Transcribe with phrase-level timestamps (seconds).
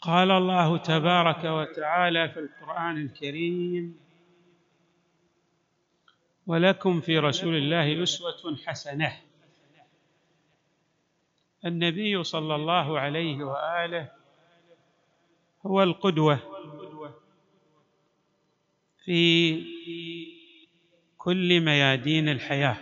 [0.00, 4.00] قال الله تبارك وتعالى في القرآن الكريم
[6.46, 9.16] ولكم في رسول الله أسوة حسنة.
[11.64, 14.10] النبي صلى الله عليه وآله
[15.66, 16.38] هو القدوة
[19.04, 19.64] في
[21.18, 22.76] كل ميادين الحياة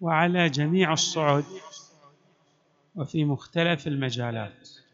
[0.00, 1.44] وعلى جميع الصعد
[2.94, 4.85] وفي مختلف المجالات.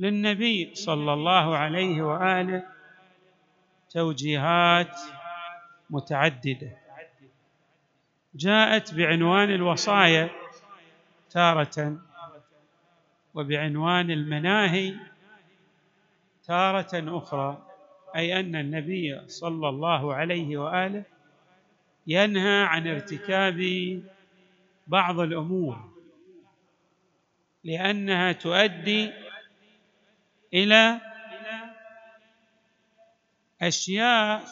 [0.00, 2.62] للنبي صلى الله عليه وآله
[3.90, 4.96] توجيهات
[5.90, 6.76] متعددة.
[8.34, 10.30] جاءت بعنوان الوصايا
[11.30, 11.98] تارة
[13.34, 14.94] وبعنوان المناهي
[16.44, 17.66] تارة أخرى
[18.16, 21.02] أي أن النبي صلى الله عليه وآله
[22.06, 23.60] ينهى عن ارتكاب
[24.86, 25.90] بعض الأمور
[27.64, 29.12] لأنها تؤدي
[30.54, 31.00] إلى
[33.62, 34.44] أشياء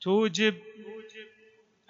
[0.00, 0.54] توجب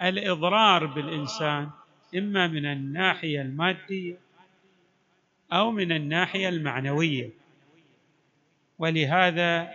[0.01, 1.69] الإضرار بالإنسان
[2.15, 4.17] إما من الناحية المادية
[5.53, 7.29] أو من الناحية المعنوية.
[8.79, 9.71] ولهذا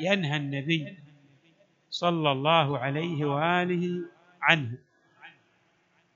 [0.00, 0.96] ينهى النبي
[1.90, 4.04] صلى الله عليه وآله
[4.42, 4.78] عنه.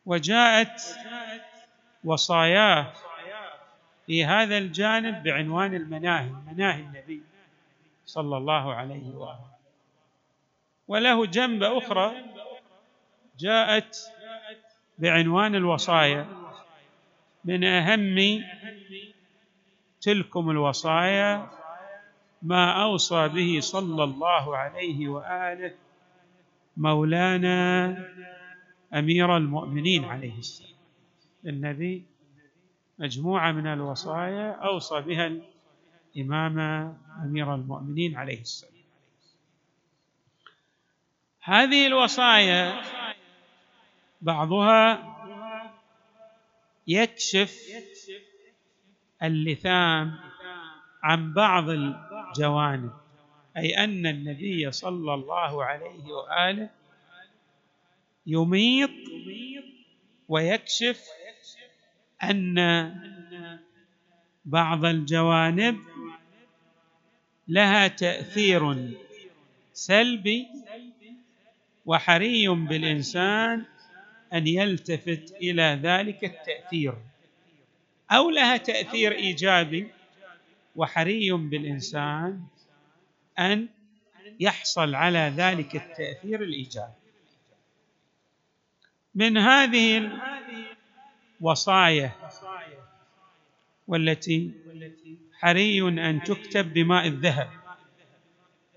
[0.06, 0.82] وجاءت
[2.04, 2.92] وصاياه
[4.12, 7.22] في هذا الجانب بعنوان المناهي مناهي النبي
[8.04, 9.50] صلى الله عليه وآله.
[10.88, 12.12] وله جنب أخرى
[13.38, 13.96] جاءت
[14.98, 16.26] بعنوان الوصايا.
[17.44, 18.44] من أهم
[20.00, 21.50] تلكم الوصايا
[22.42, 25.74] ما أوصى به صلى الله عليه وآله
[26.76, 27.96] مولانا
[28.94, 30.76] أمير المؤمنين عليه السلام.
[31.46, 32.11] النبي
[33.02, 35.32] مجموعة من الوصايا أوصى بها
[36.16, 36.58] الإمام
[37.24, 38.72] أمير المؤمنين عليه السلام.
[41.40, 42.82] هذه الوصايا
[44.20, 45.12] بعضها
[46.86, 47.58] يكشف
[49.22, 50.18] اللثام
[51.02, 52.92] عن بعض الجوانب
[53.56, 56.70] أي أن النبي صلى الله عليه وآله
[58.26, 58.90] يميط
[60.28, 61.04] ويكشف
[62.22, 62.56] أن
[64.44, 65.78] بعض الجوانب
[67.48, 68.90] لها تأثير
[69.72, 70.46] سلبي
[71.86, 73.64] وحري بالإنسان
[74.32, 76.94] أن يلتفت إلى ذلك التأثير
[78.10, 79.88] أو لها تأثير إيجابي
[80.76, 82.42] وحري بالإنسان
[83.38, 83.68] أن
[84.40, 86.92] يحصل على ذلك التأثير الإيجابي.
[89.14, 90.10] من هذه
[91.42, 92.12] وصايا
[93.88, 94.50] والتي
[95.32, 97.50] حري أن تكتب بماء الذهب.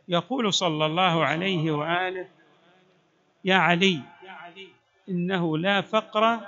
[0.08, 2.28] يقول صلى الله عليه وآله
[3.46, 4.02] يا علي
[5.10, 6.40] إنه لا فقر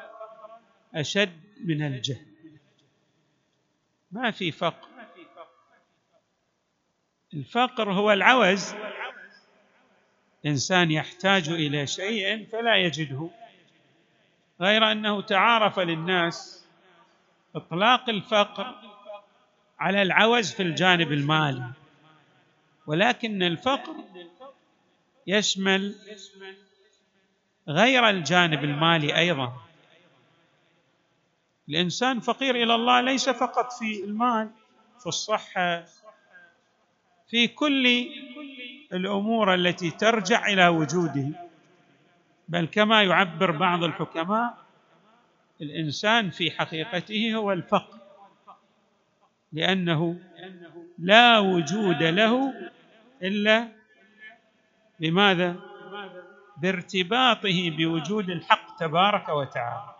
[0.95, 2.25] أشد من الجهل.
[4.11, 4.87] ما في فقر.
[7.33, 8.73] الفقر هو العوز.
[10.45, 13.29] إنسان يحتاج إلى شيء فلا يجده.
[14.61, 16.65] غير أنه تعارف للناس
[17.55, 18.75] إطلاق الفقر
[19.79, 21.71] على العوز في الجانب المالي
[22.87, 23.95] ولكن الفقر
[25.27, 25.95] يشمل
[27.67, 29.53] غير الجانب المالي أيضا.
[31.69, 34.49] الإنسان فقير إلى الله ليس فقط في المال
[34.99, 35.85] في الصحة
[37.29, 38.07] في كل
[38.93, 41.46] الأمور التي ترجع إلى وجوده.
[42.47, 44.57] بل كما يعبر بعض الحكماء
[45.61, 47.97] الإنسان في حقيقته هو الفقر
[49.53, 50.19] لأنه
[50.97, 52.53] لا وجود له
[53.23, 53.67] إلا
[54.99, 55.55] بماذا؟
[56.57, 59.95] بارتباطه بوجود الحق تبارك وتعالى.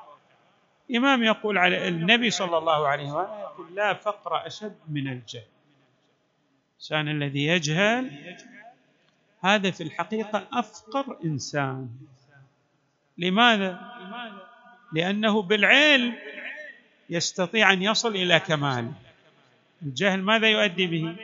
[0.95, 5.44] إمام يقول على النبي صلى الله عليه وآله يقول لا فقر أشد من الجهل.
[6.71, 8.11] الإنسان الذي يجهل
[9.41, 11.89] هذا في الحقيقة أفقر إنسان.
[13.18, 13.80] لماذا؟
[14.94, 16.16] لأنه بالعلم
[17.10, 18.92] يستطيع أن يصل إلى كمال.
[19.81, 21.16] الجهل ماذا يؤدي به؟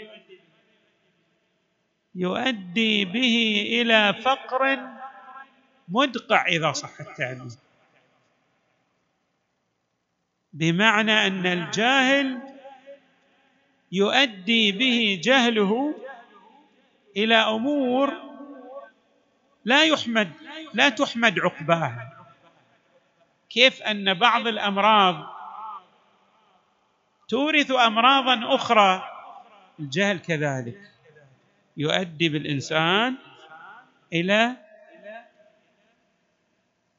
[2.16, 4.80] يؤدي به إلى فقر
[5.88, 7.52] مدقع إذا صح التعبير.
[10.54, 12.40] بمعنى أن الجاهل
[13.92, 15.96] يؤدي به جهله
[17.18, 18.33] إلى أمور
[19.66, 20.32] لا يحمد
[20.74, 22.26] لا تحمد عقباها
[23.50, 25.34] كيف أن بعض الأمراض
[27.28, 29.10] تورث امراضا أخرى؟
[29.80, 30.92] الجهل كذلك.
[31.78, 33.16] يؤدي بالإنسان
[34.14, 34.56] إلى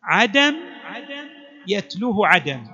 [0.02, 0.56] عدم
[1.67, 2.67] يتلوه عدم.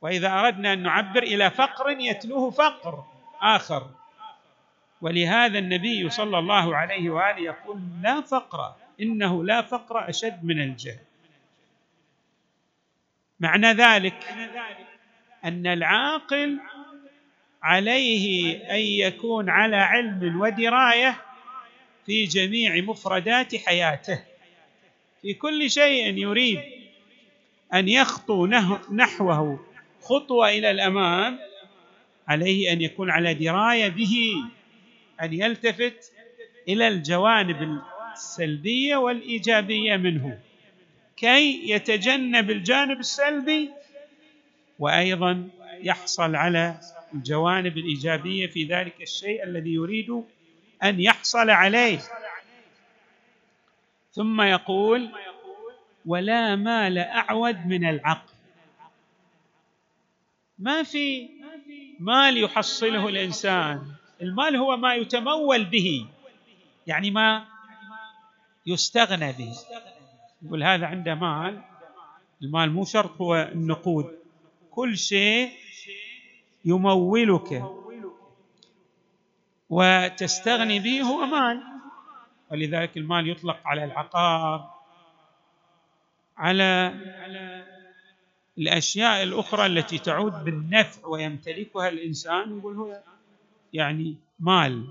[0.00, 3.04] وإذا أردنا أن نعبر إلى فقر يتلوه فقر
[3.40, 3.90] آخر.
[5.02, 10.98] ولهذا النبي صلى الله عليه وآله يقول لا فقر إنه لا فقر أشد من الجهل.
[13.40, 14.24] معنى ذلك
[15.44, 16.58] أن العاقل
[17.62, 21.22] عليه أن يكون على علم ودراية
[22.06, 24.22] في جميع مفردات حياته.
[25.22, 26.60] في كل شيء يريد
[27.74, 28.46] أن يخطو
[28.92, 29.66] نحوه
[30.02, 31.38] خطوة إلى الأمام
[32.28, 34.34] عليه أن يكون على دراية به.
[35.22, 36.12] أن يلتفت
[36.68, 37.80] إلى الجوانب
[38.12, 40.38] السلبية والإيجابية منه
[41.16, 43.70] كي يتجنب الجانب السلبي
[44.78, 45.48] وأيضا
[45.80, 46.80] يحصل على
[47.14, 50.24] الجوانب الإيجابية في ذلك الشيء الذي يريد
[50.82, 51.98] أن يحصل عليه.
[54.12, 55.10] ثم يقول
[56.06, 58.32] ولا مال أعود من العقل
[60.58, 61.28] ما في
[62.00, 63.82] مال يحصله الإنسان
[64.22, 66.06] المال هو ما يتمول به
[66.86, 67.44] يعني ما
[68.66, 69.56] يستغنى به.
[70.42, 71.60] يقول هذا عنده مال
[72.42, 74.18] المال مو شرط هو النقود.
[74.70, 75.50] كل شيء
[76.64, 77.64] يمولك
[79.70, 81.62] وتستغني به هو مال.
[82.50, 84.74] ولذلك المال يطلق على العقار
[86.36, 86.94] على
[88.58, 92.58] الأشياء الأخرى التي تعود بالنفع ويمتلكها الإنسان.
[92.58, 93.02] يقول هو
[93.72, 94.88] يعني مال.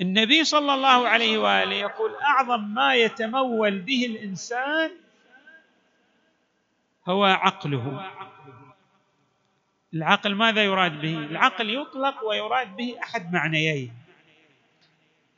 [0.00, 4.90] النبي صلى الله عليه وآله يقول أعظم ما يتمول به الإنسان
[7.08, 8.10] هو عقله.
[9.94, 13.92] العقل ماذا يراد به؟ العقل يطلق ويراد به أحد معنيين.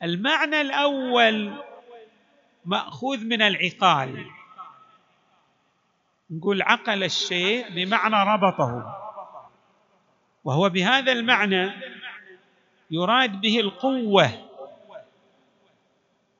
[0.03, 1.53] المعنى الأول
[2.65, 4.25] مأخوذ من العقال.
[6.31, 9.00] نقول عقل الشيء بمعنى ربطه.
[10.43, 11.71] وهو بهذا المعنى
[12.91, 14.31] يراد به القوة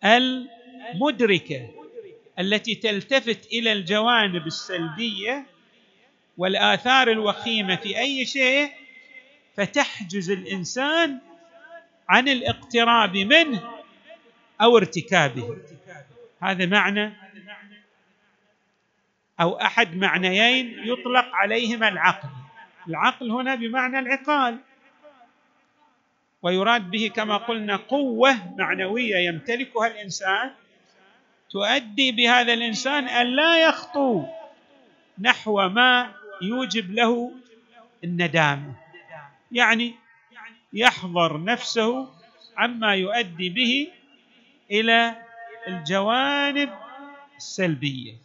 [0.03, 1.69] المدركة
[2.39, 5.45] التي تلتفت إلى الجوانب السلبية
[6.37, 8.71] والآثار الوخيمة في أي شيء
[9.57, 11.19] فتحجز الإنسان
[12.09, 13.71] عن الاقتراب منه
[14.61, 15.57] أو ارتكابه.
[16.41, 17.13] هذا معنى
[19.41, 22.29] أو أحد معنيين يطلق عليهما العقل.
[22.87, 24.57] العقل هنا بمعنى العقال.
[26.41, 30.51] ويراد به كما قلنا قوة معنوية يمتلكها الإنسان
[31.49, 34.25] تؤدي بهذا الإنسان أن لا يخطو
[35.19, 37.31] نحو ما يوجب له
[38.03, 38.73] الندامة.
[39.51, 39.95] يعني
[40.73, 42.09] يحضر نفسه
[42.57, 43.87] عما يؤدي به
[44.71, 45.15] إلى
[45.67, 46.69] الجوانب
[47.37, 48.15] السلبية.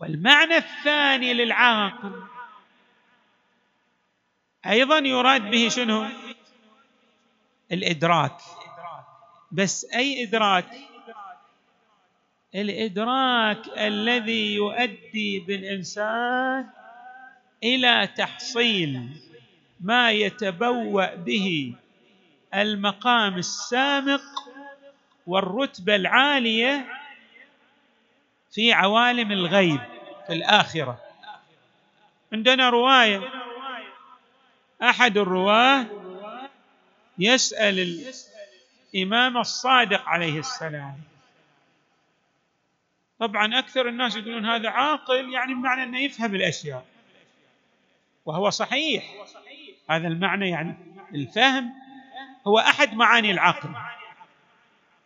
[0.00, 2.22] والمعنى الثاني للعاقل
[4.66, 6.06] أيضا يراد به شنو؟
[7.72, 8.36] الإدراك.
[9.52, 10.70] بس أي إدراك؟
[12.54, 16.66] الإدراك الذي يؤدي بالإنسان
[17.64, 19.08] إلى تحصيل
[19.80, 21.74] ما يتبوأ به
[22.54, 24.22] المقام السامق
[25.26, 26.86] والرتبة العالية
[28.52, 29.80] في عوالم الغيب
[30.26, 31.00] في الآخرة.
[32.32, 33.39] عندنا رواية
[34.82, 35.86] أحد الرواة
[37.18, 38.04] يسأل
[38.94, 40.94] الإمام الصادق عليه السلام.
[43.18, 46.86] طبعا أكثر الناس يقولون هذا عاقل يعني بمعنى إنه يفهم الأشياء.
[48.24, 49.04] وهو صحيح.
[49.90, 50.74] هذا المعنى يعني
[51.14, 51.72] الفهم
[52.46, 53.70] هو أحد معاني العقل.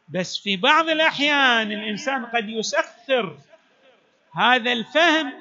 [0.08, 3.36] بس في بعض الأحيان الإنسان قد يسخر
[4.32, 5.32] هذا الفهم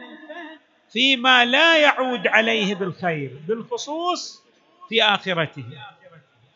[0.94, 4.44] فيما لا يعود عليه بالخير بالخصوص
[4.90, 5.66] في آخرته.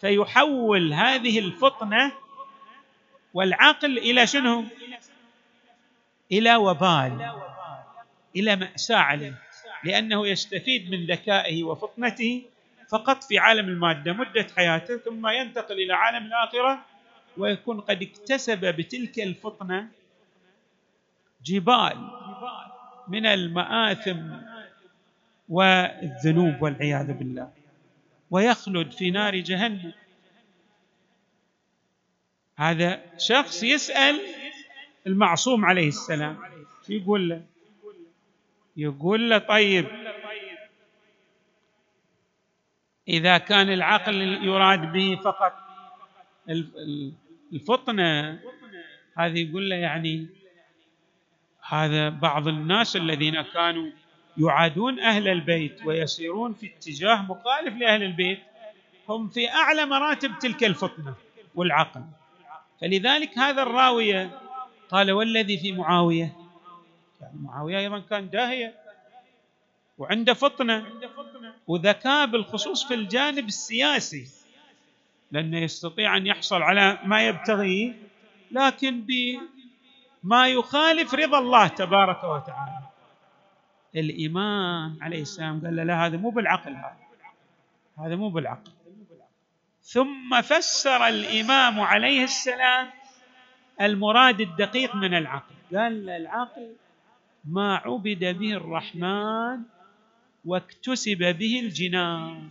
[0.02, 2.12] فيحول هذه الفطنة
[3.34, 4.64] والعقل إلى شنو؟
[6.32, 7.32] إلى وبال
[8.36, 9.42] إلى مأساة عليه.
[9.84, 12.44] لأنه يستفيد من ذكائه وفطنته
[12.90, 16.86] فقط في عالم المادة مدة حياته ثم ينتقل إلى عالم الآخرة
[17.38, 19.88] ويكون قد اكتسب بتلك الفطنة
[21.46, 22.27] جبال.
[23.10, 24.20] من المآثم
[25.50, 27.52] والذنوب والعياذ بالله.
[28.32, 29.94] ويخلد في نار جهنم.
[32.56, 34.22] هذا شخص يسأل
[35.08, 36.38] المعصوم عليه السلام.
[36.90, 37.42] يقول له
[38.78, 39.86] يقول له طيب
[43.08, 45.54] إذا كان العقل يراد به فقط
[47.54, 48.40] الفطنة
[49.18, 50.28] هذه يقول له يعني
[51.70, 53.92] هذا بعض الناس الذين كانوا
[54.38, 58.40] يعادون أهل البيت ويسيرون في اتجاه مخالف لأهل البيت
[59.10, 61.14] هم في أعلى مراتب تلك الفطنه
[61.56, 62.02] والعقل.
[62.82, 64.40] فلذلك هذا الراويه
[64.92, 66.36] قال والذي في معاوية؟
[67.22, 68.76] يعني معاوية أيضا كان داهية.
[69.98, 70.86] وعنده فطنة؟
[71.68, 74.28] وذكاء بالخصوص في الجانب السياسي
[75.32, 77.94] لأنه يستطيع أن يحصل على ما يبتغيه
[78.52, 79.02] لكن
[80.24, 82.80] بما يخالف رضا الله تبارك وتعالى.
[83.96, 86.98] الإمام عليه السلام قال له لا هذا مو بالعقل هذا.
[88.00, 88.72] هذا مو بالعقل.
[89.82, 92.90] ثم فسر الإمام عليه السلام
[93.82, 95.56] المراد الدقيق من العقل.
[95.74, 96.76] قال العقل
[97.46, 99.62] ما عبد به الرحمن
[100.46, 102.50] واكتسب به الجنان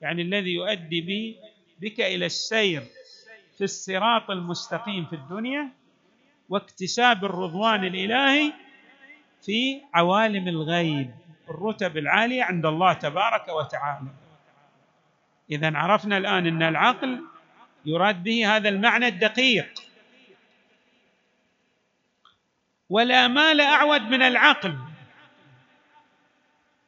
[0.00, 1.36] يعني الذي يؤدي
[1.80, 2.82] بك إلى السير
[3.58, 5.72] في الصراط المستقيم في الدنيا
[6.52, 8.52] واكتساب الرضوان الإلهي
[9.42, 11.10] في عوالم الغيب
[11.50, 14.08] الرتب العالية عند الله تبارك وتعالى.
[15.50, 17.24] اذا عرفنا الآن إن العقل
[17.84, 19.82] يراد به هذا المعنى الدقيق.
[22.90, 24.78] ولا مال اعود من العقل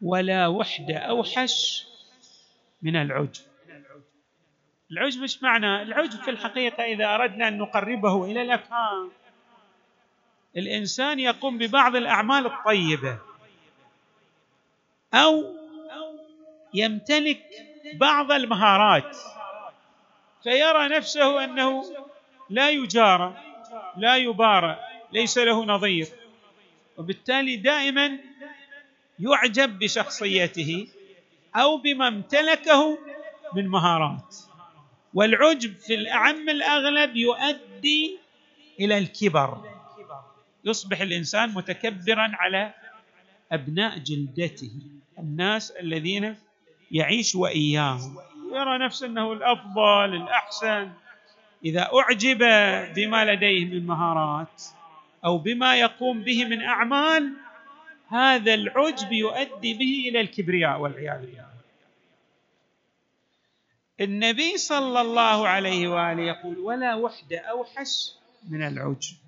[0.03, 1.87] ولا وحدة أوحش
[2.83, 3.45] من العجب.
[4.91, 9.24] العجب إيش معنى؟ العجب في الحقيقة إذا أردنا أن نقربه إلى الأفهام.
[10.57, 13.19] الإنسان يقوم ببعض الأعمال الطيبة
[15.15, 15.55] أو
[16.75, 17.43] يمتلك
[17.95, 19.17] بعض المهارات
[20.43, 21.85] فيرى نفسه أنه
[22.51, 23.37] لا يجارى
[23.97, 24.79] لا يبارى
[25.13, 26.09] ليس له نظير
[26.97, 28.19] وبالتالي دائما
[29.19, 30.89] يعجب بشخصيته
[31.57, 32.99] أو بما امتلكه
[33.55, 34.37] من مهارات.
[35.15, 38.19] والعجب في الأعم الأغلب يؤدي
[38.81, 39.74] إلى الكبر.
[40.65, 42.75] يصبح الإنسان متكبرا على
[43.53, 44.73] أبناء جلدته
[45.19, 46.37] الناس الذين
[46.91, 48.17] يعيش وإياهم.
[48.53, 50.91] يرى نفسه أنه الأفضل الأحسن.
[51.65, 52.39] إذا أعجب
[52.95, 54.63] بما لديه من مهارات
[55.25, 57.33] أو بما يقوم به من أعمال
[58.09, 61.45] هذا العجب يؤدي به إلى الكبرياء والعياذ بالله.
[64.01, 68.13] النبي صلى الله عليه وآله يقول ولا وحدة أوحش
[68.51, 69.24] من العجب.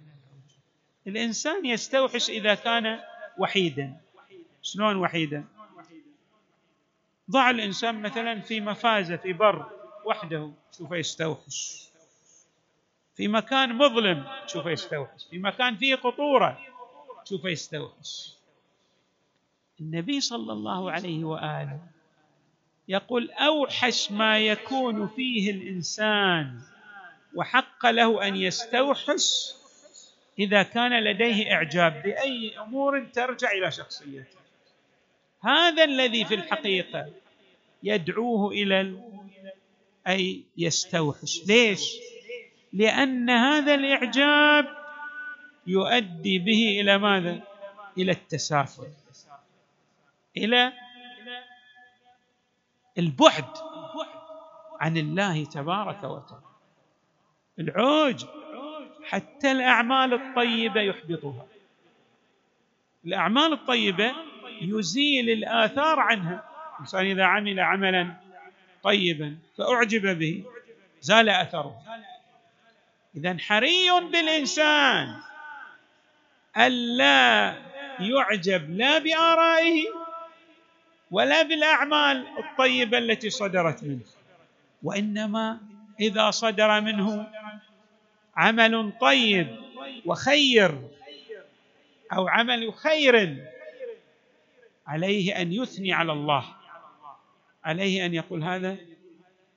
[1.06, 3.00] الإنسان يستوحش إذا كان
[3.38, 3.96] وحيدا.
[4.62, 5.44] شلون وحيدا؟
[7.30, 9.70] ضع الإنسان مثلا في مفازة في بر
[10.04, 11.88] وحده شوف يستوحش.
[13.14, 15.24] في مكان مظلم شوف يستوحش.
[15.30, 16.58] في مكان فيه قطورة
[17.24, 18.32] شوف يستوحش.
[19.80, 21.80] النبي صلى الله عليه وآله
[22.88, 26.60] يقول أوحش ما يكون فيه الإنسان
[27.34, 29.52] وحق له أن يستوحش
[30.38, 34.38] إذا كان لديه إعجاب بأي أمور ترجع إلى شخصيته.
[35.40, 37.12] هذا الذي في الحقيقة
[37.82, 39.00] يدعوه إلى
[40.08, 41.40] أي يستوحش.
[41.46, 41.98] ليش؟
[42.72, 44.66] لأن هذا الإعجاب
[45.66, 47.42] يؤدي به إلى ماذا؟
[47.98, 48.88] إلى التسافل
[50.36, 50.72] إلى
[52.98, 53.44] البعد
[54.80, 56.46] عن الله تبارك وتعالى.
[57.58, 58.24] العوج
[59.08, 61.46] حتى الأعمال الطيبة يحبطها.
[63.06, 64.12] الأعمال الطيبة
[64.60, 66.44] يزيل الآثار عنها.
[66.74, 68.14] الانسان إذا عمل عملا
[68.82, 70.44] طيبا فأعجب به
[71.00, 71.82] زال أثره.
[73.16, 75.14] اذا حري بالإنسان
[76.56, 77.54] ألا
[78.00, 79.84] يعجب لا بآرائه
[81.10, 84.00] ولا بالأعمال الطيبة التي صدرت منه.
[84.82, 85.60] وإنما
[86.00, 87.26] إذا صدر منه
[88.36, 89.56] عمل طيب
[90.06, 90.78] وخير
[92.12, 93.44] أو عمل خير
[94.86, 96.44] عليه أن يثني على الله.
[97.64, 98.76] عليه أن يقول هذا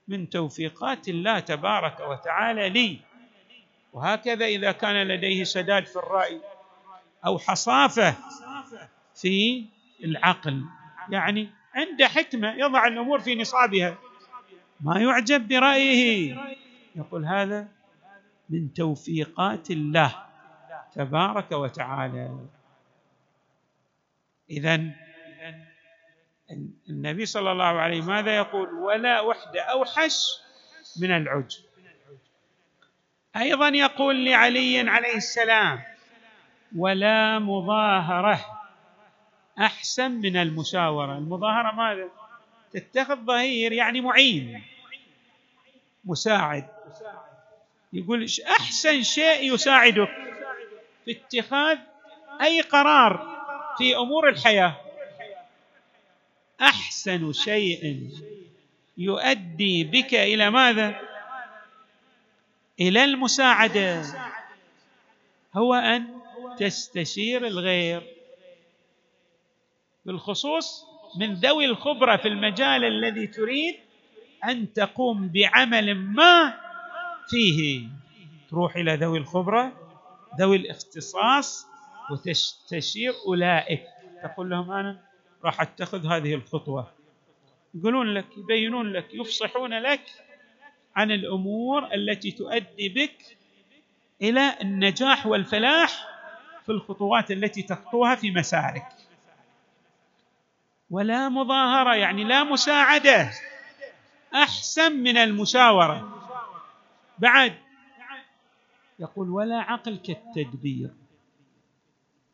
[0.07, 2.99] من توفيقات الله تبارك وتعالى لي.
[3.93, 6.41] وهكذا إذا كان لديه سداد في الرأي
[7.25, 8.15] أو حصافة
[9.15, 9.65] في
[10.03, 10.63] العقل.
[11.09, 13.97] يعني عنده حكمة يضع الأمور في نصابها.
[14.81, 16.37] ما يعجب برأيه.
[16.95, 17.67] يقول هذا
[18.49, 20.25] من توفيقات الله
[20.93, 22.39] تبارك وتعالى.
[24.49, 24.81] اذا
[26.89, 30.25] النبي صلى الله عليه ماذا يقول؟ ولا وحده أوحش
[31.01, 31.63] من العجب.
[33.35, 35.83] أيضا يقول لعلي عليه السلام
[36.75, 38.45] ولا مظاهرة
[39.59, 41.17] أحسن من المشاورة.
[41.17, 42.09] المظاهرة ماذا؟
[42.71, 44.63] تتخذ ظهير يعني معين
[46.05, 46.67] مساعد.
[47.93, 50.09] يقول أحسن شيء يساعدك
[51.05, 51.77] في اتخاذ
[52.41, 53.39] أي قرار
[53.77, 54.75] في أمور الحياة؟
[56.61, 58.09] أحسن شيء
[58.97, 61.01] يؤدي بك إلى ماذا؟
[62.79, 64.03] إلى المساعدة.
[65.55, 66.07] هو أن
[66.59, 68.03] تستشير الغير.
[70.05, 70.85] بالخصوص
[71.19, 73.75] من ذوي الخبرة في المجال الذي تريد
[74.45, 76.68] أن تقوم بعمل ما
[77.29, 77.87] فيه
[78.49, 79.71] تروح إلى ذوي الخبرة
[80.39, 81.67] ذوي الاختصاص
[82.11, 83.83] وتستشير أولئك.
[84.23, 85.01] تقول لهم أنا
[85.45, 86.91] راح أتخذ هذه الخطوة.
[87.75, 90.01] يقولون لك يبينون لك يفصحون لك
[90.95, 93.37] عن الأمور التي تؤدي بك
[94.21, 96.07] إلى النجاح والفلاح
[96.65, 98.87] في الخطوات التي تخطوها في مسارك.
[100.91, 103.31] ولا مظاهرة يعني لا مساعدة
[104.35, 106.18] أحسن من المشاورة.
[107.19, 107.53] بعد.
[108.99, 110.89] يقول ولا عقل كالتدبير.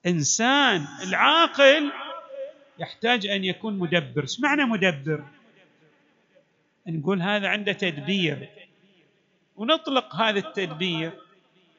[0.06, 1.92] إنسان العاقل
[2.80, 4.22] يحتاج أن يكون مدبر.
[4.22, 5.24] إيش معنى مدبر؟
[6.88, 8.50] نقول هذا عنده تدبير.
[9.56, 11.12] ونطلق هذا التدبير.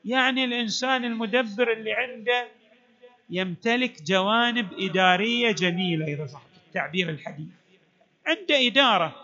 [0.04, 2.48] يعني الإنسان المدبر اللي عنده
[3.30, 7.48] يمتلك جوانب إدارية جميلة إذا صح التعبير الحديث.
[8.26, 9.22] عنده إدارة.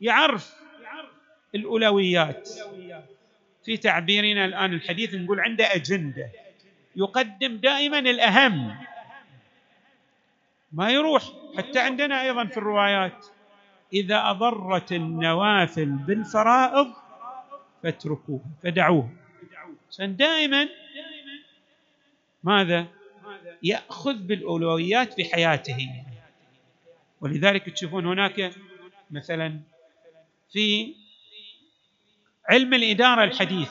[0.00, 0.65] يعرف
[1.56, 2.48] الأولويات.
[3.64, 6.30] في تعبيرنا الآن الحديث نقول عنده أجندة.
[6.96, 8.76] يقدم دائما الأهم.
[10.72, 11.22] ما يروح.
[11.56, 13.26] حتى عندنا أيضا في الروايات.
[13.92, 16.92] إذا أضرت النوافل بالفرائض
[17.82, 19.10] فاتركوها فدعوها.
[20.00, 20.68] دائما
[22.44, 22.86] ماذا؟
[23.62, 26.04] يأخذ بالأولويات في حياته.
[27.20, 28.52] ولذلك تشوفون هناك
[29.10, 29.60] مثلا
[30.52, 30.94] في
[32.48, 33.68] علم الإدارة الحديث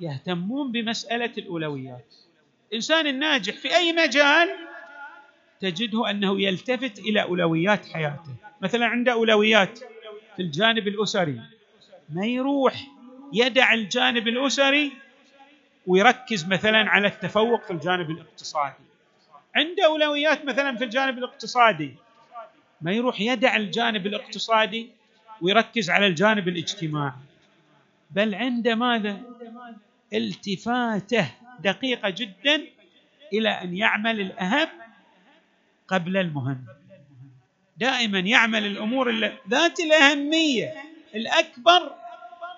[0.00, 2.14] يهتمون بمسألة الأولويات.
[2.70, 4.48] الانسان الناجح في أي مجال
[5.60, 8.34] تجده أنه يلتفت إلى أولويات حياته.
[8.60, 9.78] مثلا عنده أولويات
[10.36, 11.40] في الجانب الأسري
[12.08, 12.86] ما يروح
[13.32, 14.92] يدع الجانب الأسري
[15.86, 18.84] ويركز مثلا على التفوق في الجانب الاقتصادي.
[19.56, 21.94] عنده أولويات مثلا في الجانب الاقتصادي
[22.80, 24.90] ما يروح يدع الجانب الاقتصادي
[25.40, 27.12] ويركز على الجانب الاجتماعي.
[28.10, 29.20] بل عنده ماذا؟
[30.12, 32.62] التفاته دقيقة جدا
[33.32, 34.68] إلى أن يعمل الأهم
[35.88, 36.64] قبل المهم.
[37.76, 39.10] دائما يعمل الأمور
[39.48, 40.74] ذات الأهمية
[41.14, 41.94] الأكبر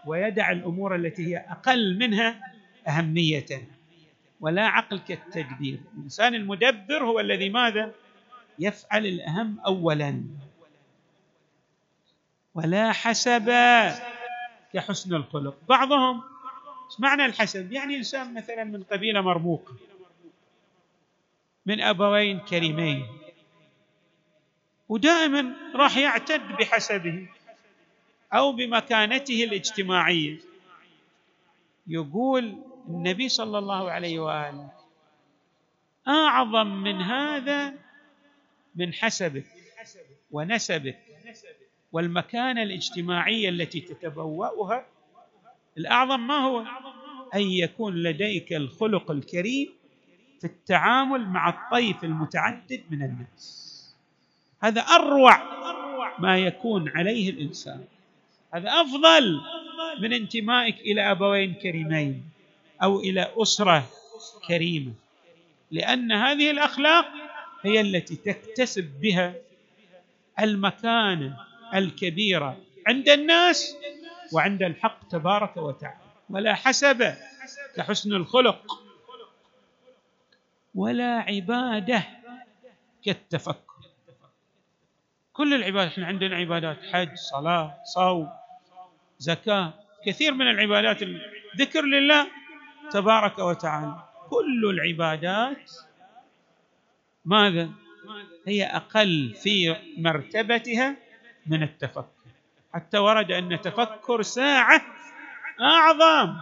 [0.06, 2.40] ويدع الأمور التي هي أقل منها
[2.88, 3.46] أهمية.
[4.40, 5.80] ولا عقل كالتدبير.
[5.96, 7.92] الإنسان المدبر هو الذي ماذا؟
[8.58, 10.24] يفعل الأهم اولا.
[12.54, 13.48] ولا حسب
[14.76, 15.56] كحسن الخلق.
[15.68, 16.22] بعضهم
[16.90, 19.74] إيش معنى الحسب يعني إنسان مثلا من قبيلة مرموقه
[21.66, 23.06] من أبوين كريمين
[24.88, 27.28] ودائما راح يعتد بحسبه
[28.32, 30.38] أو بمكانته الاجتماعية.
[31.86, 32.56] يقول
[32.88, 34.70] النبي صلى الله عليه وآله
[36.08, 37.74] أعظم من هذا
[38.74, 39.46] من حسبك
[40.30, 40.98] ونسبك.
[41.96, 44.86] والمكانة الاجتماعية التي تتبوأها
[45.78, 46.64] الأعظم ما هو؟
[47.34, 49.68] أن يكون لديك الخلق الكريم
[50.40, 53.94] في التعامل مع الطيف المتعدد من الناس.
[54.60, 55.42] هذا أروع
[56.18, 57.84] ما يكون عليه الإنسان.
[58.54, 59.40] هذا أفضل
[60.00, 62.22] من انتمائك إلى أبوين كريمين
[62.82, 63.86] أو إلى أسرة
[64.48, 64.92] كريمة
[65.70, 67.06] لأن هذه الأخلاق
[67.62, 69.34] هي التي تكتسب بها
[70.40, 73.76] المكانة الكبيرة عند الناس
[74.32, 76.00] وعند الحق تبارك وتعالى.
[76.30, 77.14] ولا حسب
[77.76, 78.82] كحسن الخلق
[80.74, 82.02] ولا عبادة
[83.04, 83.76] كالتفكر.
[85.32, 88.30] كل العبادات إحنا عندنا عبادات حج صلاة صوم
[89.18, 89.74] زكاة
[90.06, 91.02] كثير من العبادات.
[91.56, 92.26] ذكر لله
[92.90, 94.02] تبارك وتعالى.
[94.30, 95.72] كل العبادات
[97.24, 97.70] ماذا؟
[98.46, 100.96] هي أقل في مرتبتها
[101.46, 102.06] من التفكر.
[102.74, 104.82] حتى ورد أن تفكر ساعة
[105.60, 106.36] أعظم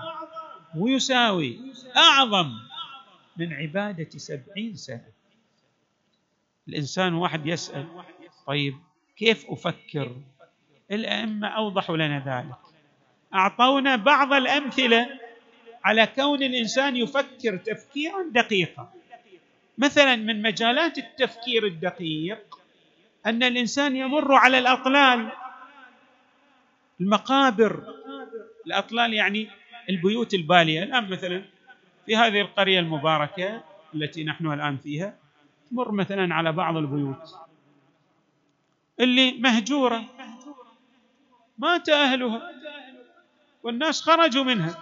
[0.77, 1.61] ويساوي
[1.97, 2.53] أعظم
[3.37, 5.15] من عبادة سبعين سنة.
[6.69, 7.87] الإنسان واحد يسأل
[8.47, 8.75] طيب
[9.17, 10.17] كيف أفكر؟
[10.91, 12.59] الأئمة أوضحوا لنا ذلك.
[13.35, 15.07] أعطونا بعض الأمثلة
[15.85, 18.93] على كون الإنسان يفكر تفكيرا دقيقا.
[19.79, 22.54] مثلا من مجالات التفكير الدقيق
[23.27, 25.33] أن الإنسان يمر على الأطلال.
[27.01, 27.95] المقابر.
[28.67, 29.49] الأطلال يعني
[29.91, 30.83] البيوت البالية.
[30.83, 31.45] الآن مثلا
[32.07, 35.17] في هذه القرية المباركة التي نحن الآن فيها
[35.71, 37.35] تمر مثلا على بعض البيوت.
[39.01, 40.05] اللي مهجورة.
[41.59, 42.51] مات أهلها.
[43.63, 44.77] والناس خرجوا منها.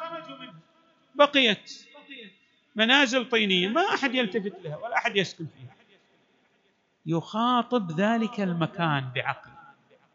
[1.15, 1.87] بقيت.
[2.77, 3.69] منازل طينية.
[3.69, 5.72] ما أحد يلتفت لها ولا أحد يسكن فيها.
[7.07, 9.51] يخاطب ذلك المكان بعقل.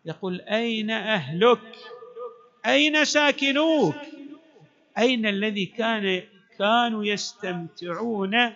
[0.06, 1.76] يقول أين أهلك؟
[2.65, 3.95] أين ساكنوك؟
[4.97, 6.23] أين الذي كان
[6.60, 8.54] كانوا يستمتعون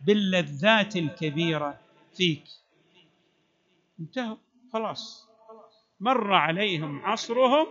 [0.00, 1.78] باللذات الكبيرة
[2.16, 2.44] فيك؟
[4.00, 4.36] انتهوا
[4.72, 5.26] خلاص.
[6.00, 7.66] مر عليهم عصرهم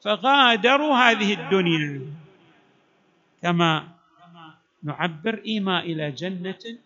[0.00, 2.00] فغادروا هذه الدنيا.
[3.42, 3.88] كما
[4.82, 6.78] نعبر إما إلى جنة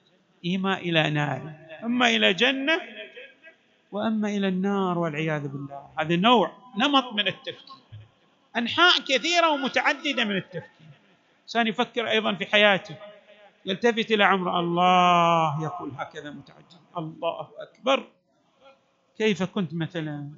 [0.47, 1.66] إما إلى نار.
[1.85, 2.81] أما إلى جنة
[3.93, 5.89] وأما إلى النار والعياذ بالله.
[5.99, 7.77] هذا نوع نمط من التفكير
[8.57, 10.87] أنحاء كثيرة ومتعددة من التفكير.
[11.43, 12.97] إنسان يفكر أيضا في حياته
[13.65, 16.81] يلتفت إلى عمر الله يقول هكذا متعجب.
[16.99, 18.07] الله أكبر.
[19.19, 20.31] كيف كنت مثلا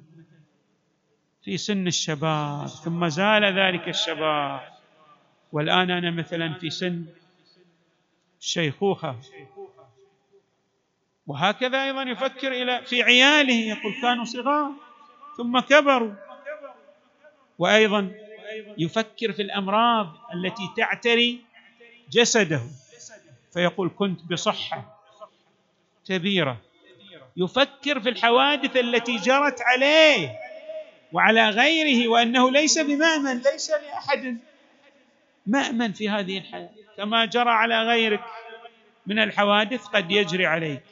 [1.43, 4.61] في سن الشباب ثم زال ذلك الشباب
[5.51, 7.05] والآن أنا مثلا في سن
[8.39, 9.15] الشيخوخة
[11.29, 14.71] وهكذا أيضا يفكر إلى في عياله يقول كانوا صغار
[15.37, 16.13] ثم كبروا.
[17.59, 18.11] وأيضا
[18.77, 21.41] يفكر في الأمراض التي تعتري
[22.11, 22.61] جسده.
[23.53, 24.99] فيقول كنت بصحة
[26.07, 26.57] كبيرة.
[27.37, 30.39] يفكر في الحوادث التي جرت عليه
[31.13, 34.37] وعلى غيره وأنه ليس بمأمن ليس لأحد
[35.47, 36.69] مأمن في هذه الحياة.
[36.97, 38.23] كما جرى على غيرك
[39.07, 40.83] من الحوادث قد يجري عليك.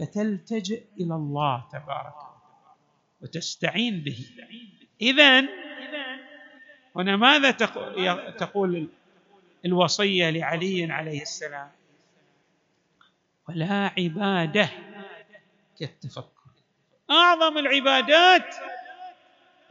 [0.00, 2.14] فتلتجئ إلى الله تبارك
[3.20, 4.26] وتستعين به.
[5.00, 5.40] اذا
[6.96, 7.50] هنا ماذا
[8.30, 8.88] تقول
[9.64, 11.70] الوصية لعلي عليه السلام؟
[13.48, 14.70] ولا عبادة
[15.78, 16.50] كالتفكر.
[17.10, 18.54] أعظم العبادات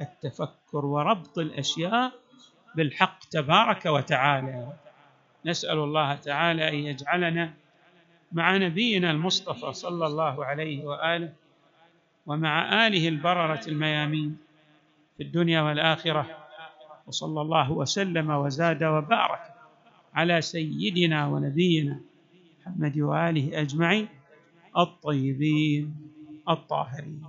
[0.02, 2.12] التفكر وربط الأشياء
[2.76, 4.74] بالحق تبارك وتعالى.
[5.46, 7.54] نسأل الله تعالى أن يجعلنا
[8.32, 11.34] مع نبينا المصطفى صلى الله عليه وآله
[12.26, 14.38] ومع آله البررة الميامين
[15.18, 16.26] في الدنيا والآخرة
[17.08, 19.42] وصلى الله وسلم وزاد وبارك
[20.14, 22.00] على سيدنا ونبينا
[22.62, 24.08] محمد وآله أجمعين
[24.78, 25.96] الطيبين
[26.50, 27.24] الطاهرين.